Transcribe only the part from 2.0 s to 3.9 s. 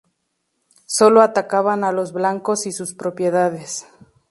blancos y sus propiedades.